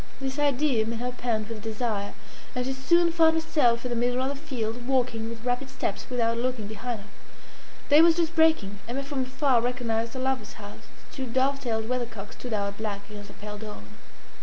This 0.19 0.39
idea 0.39 0.83
made 0.87 0.97
her 0.97 1.11
pant 1.11 1.47
with 1.47 1.61
desire, 1.61 2.15
and 2.55 2.65
she 2.65 2.73
soon 2.73 3.11
found 3.11 3.35
herself 3.35 3.85
in 3.85 3.91
the 3.91 3.95
middle 3.95 4.19
of 4.23 4.29
the 4.29 4.35
field, 4.35 4.87
walking 4.87 5.29
with 5.29 5.45
rapid 5.45 5.69
steps, 5.69 6.07
without 6.09 6.39
looking 6.39 6.65
behind 6.65 7.01
her. 7.01 7.07
Day 7.89 8.01
was 8.01 8.15
just 8.15 8.33
breaking. 8.33 8.79
Emma 8.87 9.03
from 9.03 9.21
afar 9.25 9.61
recognised 9.61 10.13
her 10.15 10.19
lover's 10.19 10.53
house. 10.53 10.87
Its 11.05 11.15
two 11.15 11.27
dove 11.27 11.59
tailed 11.59 11.87
weathercocks 11.87 12.35
stood 12.35 12.51
out 12.51 12.79
black 12.79 13.07
against 13.11 13.27
the 13.27 13.35
pale 13.35 13.59
dawn. 13.59 13.85